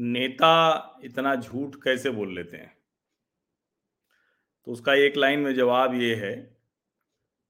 [0.00, 2.78] नेता इतना झूठ कैसे बोल लेते हैं?
[4.64, 6.36] तो उसका एक लाइन में जवाब ये है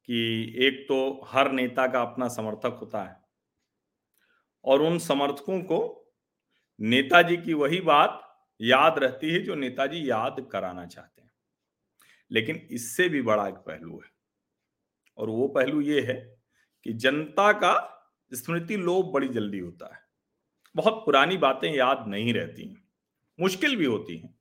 [0.05, 3.21] कि एक तो हर नेता का अपना समर्थक होता है
[4.65, 6.13] और उन समर्थकों को
[6.81, 11.33] नेताजी की वही बात याद रहती है जो नेताजी याद कराना चाहते हैं।
[12.31, 14.11] लेकिन इससे भी बड़ा एक पहलू है
[15.17, 16.43] और वो पहलू ये है
[16.85, 17.97] कि जनता का
[18.35, 20.10] स्मृति लोभ बड़ी जल्दी होता है।
[20.77, 22.85] बहुत पुरानी बातें याद नहीं रहती हैं।
[23.41, 24.41] मुश्किल भी होती हैं।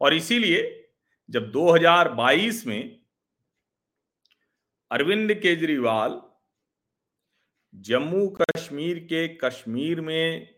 [0.00, 0.88] और इसीलिए
[1.30, 3.00] जब 2022 में
[4.90, 6.22] अरविंद केजरीवाल
[7.74, 10.54] जम्मू कश्मीर के कश्मीर में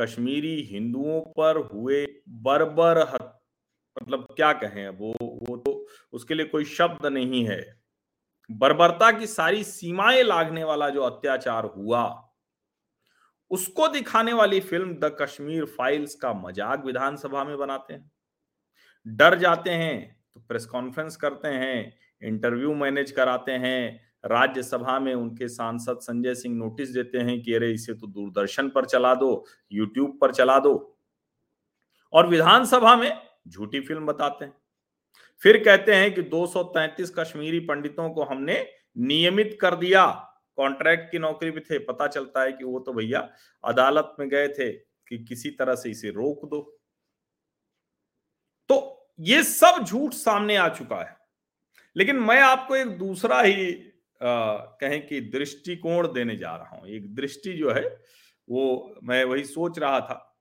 [0.00, 2.98] कश्मीरी हिंदुओं पर हुए बर्बर
[4.02, 7.82] मतलब क्या कहें वो वो तो उसके लिए कोई शब्द नहीं है।
[8.50, 12.33] बर्बरता की सारी सीमाएँ लागने वाला जो अत्याचार हुआ
[13.50, 18.10] उसको दिखाने वाली फ़िल्म द कश्मीर फाइल्स का मज़ाक विधानसभा में बनाते हैं।
[19.06, 21.92] डर जाते हैं तो प्रेस कॉन्फ्रेंस करते हैं,
[22.22, 27.70] इंटरव्यू मैनेज कराते हैं, राज्यसभा में उनके सांसद संजय सिंह नोटिस देते हैं कि अरे
[27.72, 30.98] इसे तो दूरदर्शन पर चला दो, यूट्यूब पर चला दो।
[32.12, 33.12] और विधानसभा में
[33.48, 34.54] झूठी फ़िल्म बताते हैं।
[35.42, 38.66] फिर कहते हैं कि 233 कश्मीरी पंडितों को हमने
[38.98, 40.04] नियमित कर दिया
[40.56, 43.28] कॉन्ट्रैक्ट की नौकरी भी थे पता चलता है कि वो तो भैया
[43.64, 46.80] अदालत में गए थे कि किसी तरह से इसे रोक दो।
[48.68, 51.16] तो ये सब झूठ सामने आ चुका है।
[51.96, 53.74] लेकिन मैं आपको एक दूसरा ही
[54.20, 57.98] आ, कहें कि दृष्टिकोण देने जा रहा हूँ। एक दृष्टि जो है
[58.48, 60.36] वो मैं वही सोच रहा था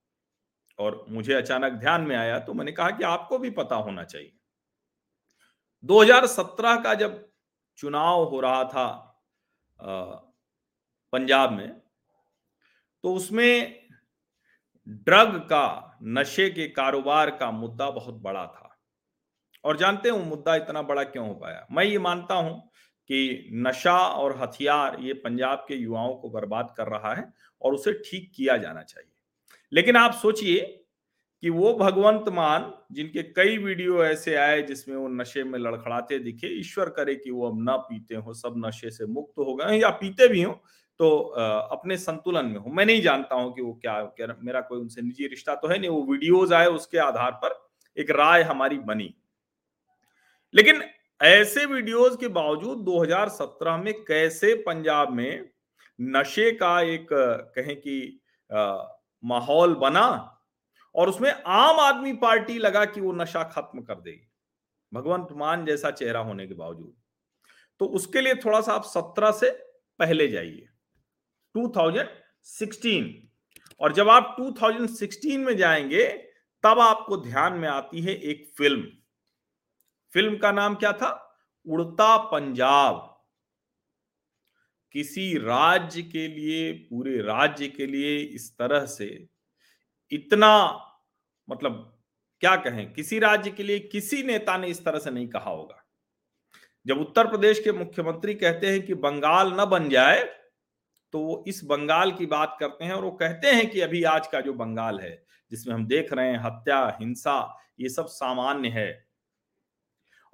[0.80, 4.32] और मुझे अचानक ध्यान में आया तो मैंने कहा कि आपको भी पता होना चाहिए।
[5.84, 7.30] 2017 का जब
[7.78, 9.13] चुनाव हो रहा था
[9.80, 11.70] पंजाब में
[13.04, 13.80] तो उसमें
[14.88, 18.70] ड्रग का, नशे के कारोबार का मुद्दा बहुत बड़ा था।
[19.64, 21.66] और जानते हो मुद्दा इतना बड़ा क्यों हो पाया?
[21.72, 22.60] मैं ये मानता हूँ
[23.10, 27.94] कि नशा और हथियार ये पंजाब के युवाओं को बर्बाद कर रहा है और उसे
[28.06, 29.12] ठीक किया जाना चाहिए।
[29.72, 30.83] लेकिन आप सोचिए
[31.44, 36.48] कि वो भगवंत मान जिनके कई वीडियो ऐसे आए जिसमें वो नशे में लड़खड़ाते दिखे
[36.60, 39.90] ईश्वर करे कि वो अब ना पीते हो सब नशे से मुक्त हो गए या
[39.90, 40.54] पीते भी हो
[41.00, 44.80] तो अपने संतुलन में हो। मैं नहीं जानता हूँ कि वो क्या, क्या मेरा कोई
[44.80, 47.62] उनसे निजी रिश्ता तो है नहीं वो वीडियोज़ आए उसके आधार पर
[47.98, 49.14] एक राय हमारी बनी।
[50.54, 50.84] लेकिन
[51.22, 55.50] ऐसे वीडियोज़ के बावजूद 2017 में कैसे पंजाब में
[56.00, 58.22] नशे का एक कहें कि
[59.24, 60.33] माहौल बना
[60.96, 64.32] और उसमें आम आदमी पार्टी लगा कि वो नशा खत्म कर देगी।
[64.94, 66.96] भगवंत मान जैसा चेहरा होने के बावजूद।
[67.80, 69.52] तो उसके लिए थोड़ा सा आप सत्रह से
[70.00, 70.70] पहले जाइए।
[71.58, 73.14] 2016
[73.80, 76.08] और जब आप 2016 में जाएँगे,
[76.64, 78.88] तब आपको ध्यान में आती है एक फ़िल्म।
[80.14, 81.42] फ़िल्म का नाम क्या था?
[81.68, 83.26] उड़ता पंजाब।
[84.92, 89.33] किसी राज्य के लिए, पूरे राज्य के लिए इस तरह से
[90.14, 90.54] इतना
[91.48, 91.90] मतलब
[92.42, 95.80] क्या कहें, किसी राज्य के लिए किसी नेता ने इस तरह से नहीं कहा होगा।
[96.86, 100.24] जब उत्तर प्रदेश के मुख्यमंत्री कहते हैं कि बंगाल न बन जाए
[101.14, 104.28] तो वो इस बंगाल की बात करते हैं और वो कहते हैं कि अभी आज
[104.28, 105.12] का जो बंगाल है,
[105.52, 109.08] जिसमें हम देख रहे हैं हत्या, हिंसा, ये सब सामान्य है।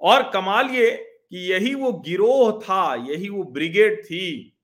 [0.00, 0.90] और कमाल ये
[1.30, 4.56] कि यही वो गिरोह था, यही वो ब्रिगेड थी,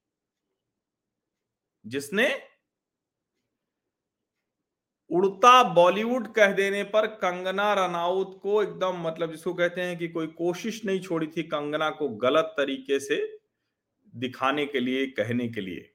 [1.85, 2.29] जिसने
[5.11, 10.27] उड़ता बॉलीवुड कह देने पर कंगना रनाउत को एकदम मतलब जिसको कहते हैं कि कोई
[10.39, 13.19] कोशिश नहीं छोड़ी थी कंगना को गलत तरीके से
[14.15, 15.91] दिखाने के लिए, कहने के लिए।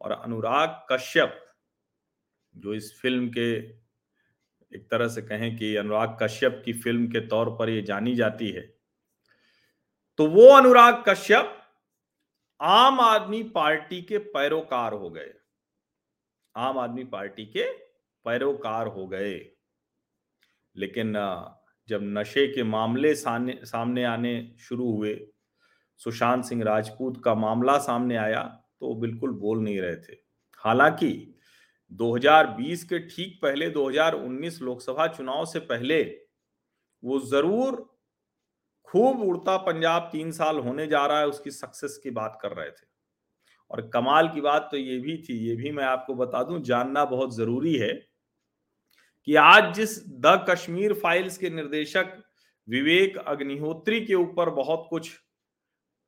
[0.00, 1.38] और अनुराग कश्यप,
[2.54, 3.50] जो इस फ़िल्म के
[4.72, 8.50] एक तरह से कहें कि अनुराग कश्यप की फ़िल्म के तौर पर ये जानी जाती
[8.50, 8.62] है
[10.18, 11.56] तो वो अनुराग कश्यप
[12.60, 15.32] आम आदमी पार्टी के पैरोकार हो गए।
[16.54, 17.64] आम आदमी पार्टी के
[18.26, 19.34] पैरोकार हो गए।
[20.76, 21.12] लेकिन
[21.88, 25.14] जब नशे के मामले सामने आने शुरू हुए,
[26.00, 28.42] सुशांत सिंह राजपूत का मामला सामने आया
[28.80, 30.16] तो वो बिल्कुल बोल नहीं रहे थे।
[30.60, 31.10] हालाँकि
[31.92, 36.02] 2020 के ठीक पहले 2019 लोकसभा चुनाव से पहले,
[37.02, 37.86] वो ज़रूर
[38.88, 42.70] खूब उड़ता पंजाब तीन साल होने जा रहा है, उसकी सक्सेस की बात कर रहे
[42.70, 42.86] थे।
[43.70, 47.04] और कमाल की बात तो ये भी थी, ये भी मैं आपको बता दूँ, जानना
[47.06, 47.92] बहुत ज़रूरी है
[49.26, 52.22] कि आज जिस द कश्मीर फाइल्स के निर्देशक
[52.68, 55.10] विवेक अग्निहोत्री के ऊपर बहुत कुछ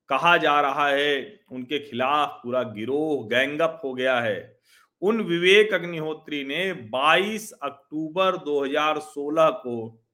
[0.09, 4.59] कहा जा रहा है, उनके खिलाफ पूरा गिरोह, गैंगअप हो गया है।
[5.03, 10.05] उन विवेक अग्निहोत्री ने 22 अक्टूबर 2016 को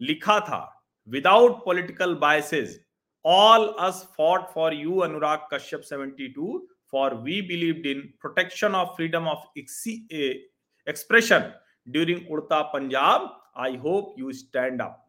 [0.00, 2.78] लिखा था without political biases
[3.24, 6.58] all us fought for you Anurag Kashyap 72
[6.92, 11.52] for we believed in protection of freedom of expression
[11.86, 15.06] during Udta Punjab I hope you stand up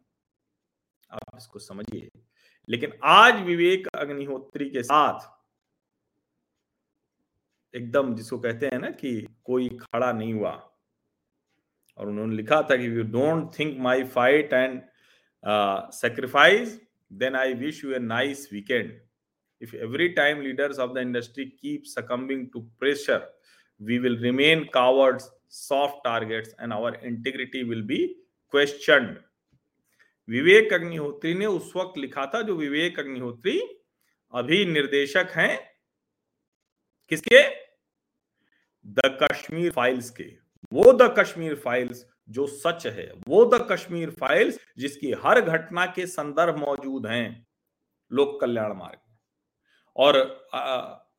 [1.10, 2.08] आप इसको समझिए।
[2.68, 5.30] लेकिन आज विवेक अग्निहोत्री के साथ
[7.74, 10.50] एकदम जिसको कहते हैं ना कि कोई खड़ा नहीं हुआ।
[11.98, 14.80] और उन्होंने लिखा था कि you don't think my fight and
[15.94, 16.80] sacrifice
[17.12, 19.00] then I wish you a nice weekend
[19.60, 23.22] if every time leaders of the industry keep succumbing to pressure,
[23.80, 28.00] we will remain cowards soft targets and our integrity will be
[28.52, 29.16] questioned.
[30.28, 33.58] Vivek Agnihotri ने उस वक्त लिखा था जो विवेक अग्निहोत्री
[34.32, 35.58] अभी निर्देशक हैं।
[37.10, 37.42] किसके?
[38.86, 40.24] द कश्मीर फाइल्स के।
[40.72, 46.06] वो द कश्मीर फाइल्स जो सच है, वो द कश्मीर फाइल्स जिसकी हर घटना के
[46.06, 47.46] संदर्भ मौजूद हैं
[48.12, 48.98] लोक कल्याण मार्ग।
[49.96, 50.16] और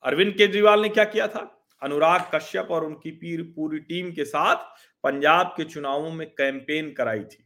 [0.04, 1.44] अरविंद केजरीवाल ने क्या किया था?
[1.84, 4.66] अनुराग कश्यप और उनकी पीर पूरी टीम के साथ
[5.04, 7.46] पंजाब के चुनावों में कैंपेन कराई थी।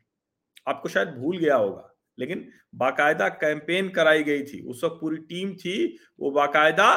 [0.68, 5.54] आपको शायद भूल गया होगा, लेकिन बाकायदा कैंपेन कराई गई थी। उस वक्त पूरी टीम
[5.56, 6.90] थी, वो बाकायदा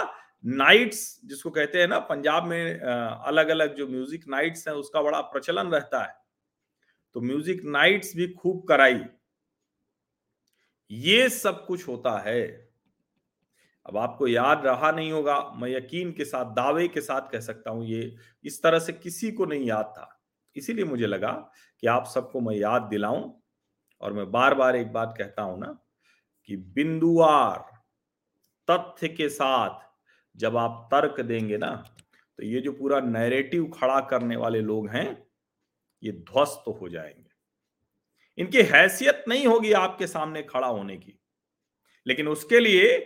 [0.44, 5.20] नाइट्स, जिसको कहते हैं ना, पंजाब में अलग अलग जो म्यूज़िक नाइट्स हैं, उसका बड़ा
[5.22, 6.14] प्रचलन रहता है।
[7.16, 9.00] तो म्यूज़िक नाइट्स भी खूब कराई।
[10.90, 12.69] ये सब कुछ होता है।
[13.86, 17.70] अब आपको याद रहा नहीं होगा, मैं यकीन के साथ, दावे के साथ कह सकता
[17.70, 20.22] हूँ, ये इस तरह से किसी को नहीं याद था।
[20.56, 21.50] इसीलिए मुझे लगा
[21.80, 23.32] कि आप सबको मैं याद दिलाऊं
[24.00, 25.78] और मैं बार बार एक बात कहता हूँ ना
[26.44, 27.58] कि बिंदुवार
[28.70, 29.80] तथ्य के साथ
[30.36, 31.70] जब आप तर्क देंगे ना
[32.38, 35.26] तो ये जो पूरा नैरेटिव खड़ा करने वाले लोग हैं,
[36.02, 37.30] ये ध्वस्त हो जाएँगे।
[38.38, 41.20] इनकी हैसियत नहीं होगी आपके सामने खड़ा होने की।
[42.06, 42.98] लेकिन उसके लिए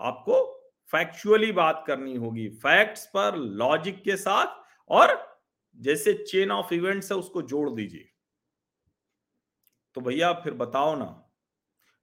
[0.00, 5.38] आपको फैक्चुअली बात करनी होगी। फैक्ट्स पर लॉजिक के साथ और
[5.78, 8.10] जैसे चेन ऑफ़ इवेंट्स है उसको जोड़ दीजिए।
[9.94, 11.30] तो भैया फिर बताओ ना,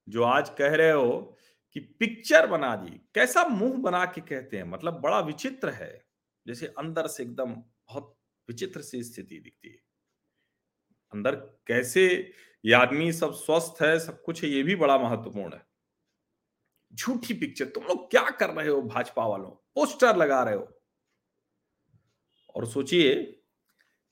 [0.08, 1.36] जो आज कह रहे हो
[1.72, 4.64] कि पिक्चर बना दी, कैसा मुँह बना के कहते हैं?
[4.64, 6.06] मतलब बड़ा विचित्र है।
[6.46, 8.18] जैसे अंदर से एकदम बहुत
[8.48, 9.78] विचित्र सी स्थिति दिखती है।
[11.12, 11.34] अंदर
[11.66, 12.32] कैसे
[12.64, 15.65] ये आदमी सब स्वस्थ है, सब कुछ है, ये भी बड़ा महत्वपूर्ण है।
[16.96, 19.50] झूठी पिक्चर तुम लोग क्या कर रहे हो भाजपा वालों?
[19.74, 20.68] पोस्टर लगा रहे हो।
[22.54, 23.14] और सोचिए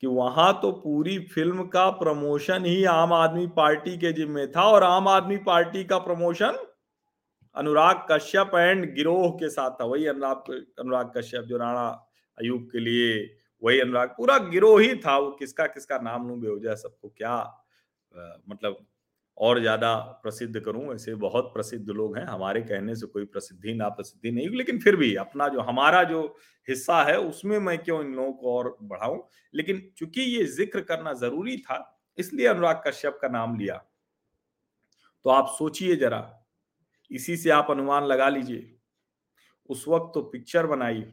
[0.02, 4.82] कि वहाँ तो पूरी फ़िल्म का प्रमोशन ही आम आदमी पार्टी के जिम्मे था और
[4.82, 6.58] आम आदमी पार्टी का प्रमोशन
[7.56, 11.88] अनुराग कश्यप एंड गिरोह के साथ था। वही अनुराग अनुराग कश्यप जो राणा
[12.38, 16.74] अयूब के लिए वही अनुराग पूरा गिरोह ही था। वो किसका किसका नाम लू बेवजह
[16.74, 18.86] सबको क्या आ, मतलब
[19.38, 23.88] और ज़्यादा प्रसिद्ध करूँ, ऐसे बहुत प्रसिद्ध लोग हैं। हमारे कहने से कोई प्रसिद्धि ना
[23.88, 26.22] प्रसिद्धि नहीं लेकिन फिर भी अपना जो, हमारा जो
[26.68, 29.18] हिस्सा है, उसमें मैं क्यों इन लोगों को और बढ़ाऊं?
[29.54, 33.76] लेकिन चूँकि ये ज़िक्र करना ज़रूरी था, इसलिए अनुराग कश्यप का नाम लिया।
[35.24, 36.40] तो आप सोचिए जरा,
[37.10, 38.70] इसी से आप अनुमान लगा लीजिए।
[39.70, 41.04] उस वक्त तो पिक्चर बनाई,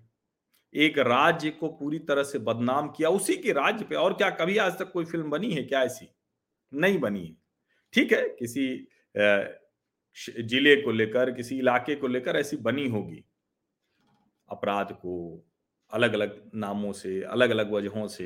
[0.75, 4.57] एक राज्य को पूरी तरह से बदनाम किया, उसी के राज्य पे, और क्या कभी
[4.57, 6.07] आज तक कोई फ़िल्म बनी है क्या ऐसी?
[6.71, 7.40] नहीं बनी है।
[7.93, 8.67] ठीक है, किसी
[10.17, 13.23] ज़िले को लेकर, किसी इलाके को लेकर ऐसी बनी होगी।
[14.49, 15.45] अपराध को
[15.91, 18.25] अलग अलग नामों से अलग अलग वजहों से।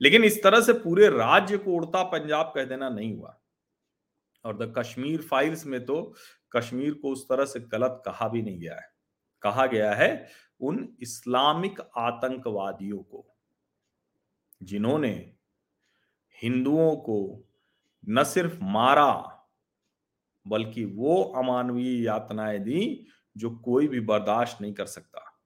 [0.00, 3.36] लेकिन इस तरह से पूरे राज्य को उड़ता पंजाब कह देना नहीं हुआ।
[4.44, 6.02] और द कश्मीर फाइल्स में तो
[6.52, 8.88] कश्मीर को उस तरह से गलत कहा भी नहीं गया है।
[9.42, 10.28] कहा गया है
[10.60, 13.26] उन इस्लामिक आतंकवादियों को,
[14.60, 15.12] जिन्होंने
[16.38, 17.46] हिंदुओं को
[18.08, 19.36] न सिर्फ़ मारा,
[20.48, 25.40] बल्कि वो अमानवीय यातनाएँ दी जो कोई भी बर्दाश्त नहीं कर सकता।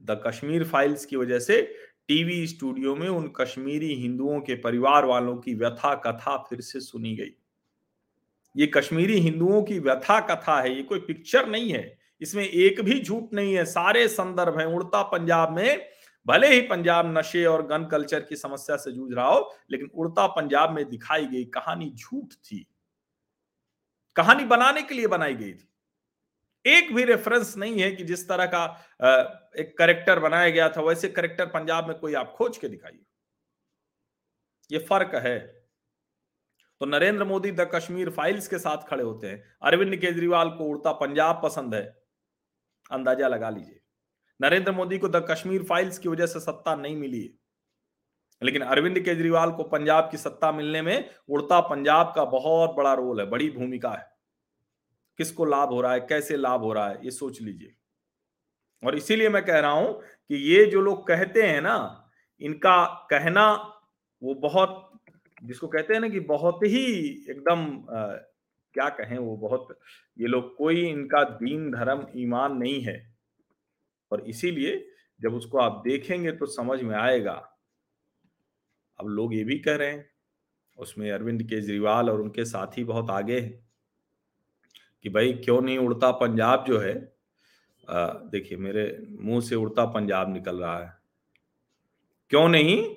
[0.00, 1.62] द कश्मीर फाइल्स की वजह से
[2.08, 7.16] टीवी स्टूडियो में उन कश्मीरी हिंदुओं के परिवार वालों की व्यथा कथा फिर से सुनी
[7.16, 7.34] गई।
[8.56, 13.00] ये कश्मीरी हिंदुओं की व्यथा कथा है, ये कोई पिक्चर नहीं है। इसमें एक भी
[13.00, 15.88] झूठ नहीं है, सारे संदर्भ हैं। उड़ता पंजाब में
[16.26, 20.26] भले ही पंजाब नशे और गन कल्चर की समस्या से जूझ रहा हो, लेकिन उड़ता
[20.26, 22.66] पंजाब में दिखाई गई कहानी झूठ थी।
[24.16, 25.68] कहानी बनाने के लिए बनाई गई थी।
[26.64, 28.64] एक भी रेफरेंस नहीं है कि जिस तरह का
[29.58, 33.04] एक करेक्टर बनाया गया था, वैसे करेक्टर पंजाब में कोई आप खोज के दिखाइए।
[34.70, 35.38] ये फ़र्क है।
[36.80, 40.92] तो नरेंद्र मोदी द कश्मीर फाइल्स के साथ खड़े होते हैं। अरविंद केजरीवाल को उड़ता
[40.92, 41.84] पंजाब पसंद है।
[42.90, 43.81] अंदाज़ा लगा लीजिए।
[44.40, 47.38] नरेंद्र मोदी को द कश्मीर फाइल्स की वजह से सत्ता नहीं मिली
[48.42, 53.20] लेकिन अरविंद केजरीवाल को पंजाब की सत्ता मिलने में उड़ता पंजाब का बहुत बड़ा रोल
[53.20, 54.10] है बड़ी भूमिका है।
[55.18, 57.74] किसको लाभ हो रहा है कैसे लाभ हो रहा है ये सोच लीजिए।
[58.86, 62.10] और इसीलिए मैं कह रहा हूँ कि ये जो लोग कहते हैं ना
[62.40, 63.52] इनका कहना
[64.22, 65.00] वो बहुत
[65.42, 66.84] जिसको कहते हैं ना कि बहुत ही
[67.30, 68.06] एकदम आ,
[68.74, 69.78] क्या कहें वो बहुत
[70.18, 73.11] ये लोग कोई इनका दीन धर्म ईमान नहीं है।
[74.12, 74.86] और इसीलिए
[75.20, 77.32] जब उसको आप देखेंगे तो समझ में आएगा।
[78.98, 80.10] अब लोग ये भी कह रहे हैं,
[80.78, 83.68] उसमें अरविंद केजरीवाल और उनके साथी बहुत आगे हैं
[85.04, 86.94] कि भाई क्यों नहीं उड़ता पंजाब जो है?
[87.88, 90.96] देखिए, मेरे मुँह से उड़ता पंजाब निकल रहा है।
[92.30, 92.94] क्यों नहीं?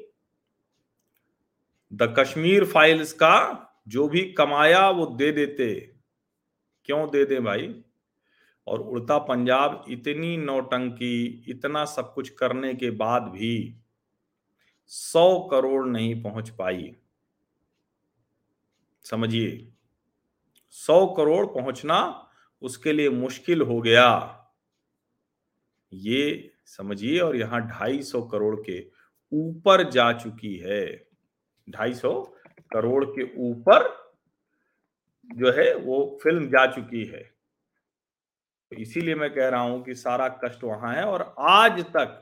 [1.91, 5.74] द कश्मीर फाइल्स का जो भी कमाया वो दे देते।
[6.86, 7.85] क्यों दे दे भाई?
[8.67, 13.75] और उड़ता पंजाब इतनी नौटंकी, इतना सब कुछ करने के बाद भी
[14.86, 16.95] सौ करोड़ नहीं पहुँच पाई।
[19.05, 19.67] समझिए,
[20.69, 22.00] सौ करोड़ पहुँचना
[22.62, 24.07] उसके लिए मुश्किल हो गया।
[25.91, 28.79] ये समझिए, और यहाँ ढाई सौ करोड़ के
[29.31, 30.86] ऊपर जा चुकी है।
[31.67, 32.22] ढाई सौ
[32.74, 33.88] करोड़ के ऊपर
[35.29, 37.35] जो है वो फ़िल्म जा चुकी है।
[38.72, 42.22] तो इसीलिए मैं कह रहा हूँ कि सारा कष्ट वहाँ है और आज तक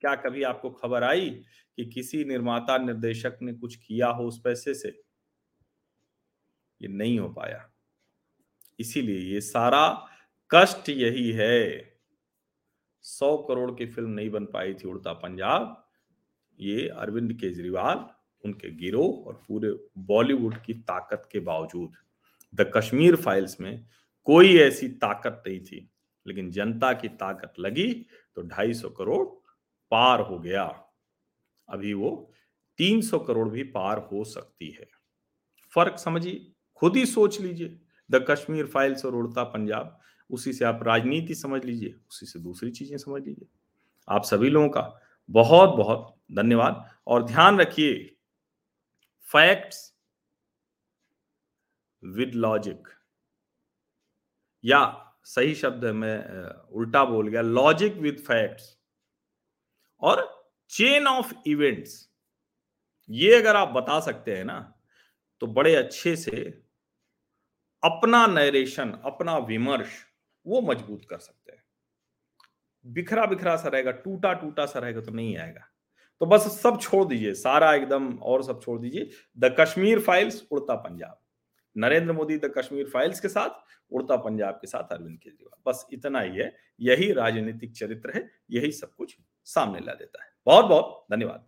[0.00, 1.30] क्या कभी आपको खबर आई
[1.76, 5.02] कि किसी निर्माता निर्देशक ने कुछ किया हो उस पैसे से?
[6.82, 7.70] ये नहीं हो पाया।
[8.80, 10.06] इसीलिए ये सारा
[10.50, 11.92] कष्ट यही है।
[13.00, 15.88] सौ करोड़ की फ़िल्म नहीं बन पाई थी उड़ता पंजाब।
[16.60, 18.06] ये अरविंद केजरीवाल,
[18.44, 21.92] उनके गिरोह और पूरे बॉलीवुड की ताकत के बावजूद।
[22.54, 23.86] द कश्मीर फाइल्स में
[24.24, 25.88] कोई ऐसी ताकत नहीं थी।
[26.26, 29.26] लेकिन जनता की ताकत लगी तो 250 करोड़
[29.90, 30.84] पार हो गया।
[31.68, 32.32] अभी वो
[32.78, 34.86] 300 करोड़ भी पार हो सकती है।
[35.74, 39.98] फ़र्क समझिए, खुद ही सोच लीजिए। द कश्मीर फाइल्स और उड़ता पंजाब,
[40.30, 43.48] उसी से आप राजनीति समझ लीजिए, उसी से दूसरी चीज़ें समझ लीजिए।
[44.08, 45.00] आप सभी लोगों का
[45.30, 48.16] बहुत बहुत धन्यवाद। और ध्यान रखिए
[49.20, 49.94] फैक्ट्स
[52.04, 52.88] विद लॉजिक
[54.64, 54.80] या
[55.24, 58.76] सही शब्द है, मैं उल्टा बोल गया लॉजिक विद फैक्ट्स
[60.02, 60.28] और
[60.70, 62.08] चेन ऑफ़ इवेंट्स
[63.10, 64.58] ये अगर आप बता सकते हैं ना
[65.42, 66.42] तो बड़े अच्छे से
[67.82, 69.98] अपना नरेशन अपना विमर्श
[70.46, 71.62] वो मज़बूत कर सकते हैं।
[72.84, 75.66] बिखरा बिखरा सा रहेगा टूटा टूटा सा रहेगा तो नहीं आएगा।
[76.20, 80.74] तो बस सब छोड़ दीजिए, सारा एकदम और सब छोड़ दीजिए। The Kashmir files, Udta
[80.76, 81.21] Punjab.
[81.76, 83.50] Narendra Modi the Kashmir files के साथ,
[83.90, 88.72] उड़ता पंजाब के साथ अरविंद केजरीवाल। बस इतना ही है, यही राजनीतिक चरित्र है, यही
[88.72, 91.46] सब कुछ सामने ला देता है। बहुत बहुत धन्यवाद।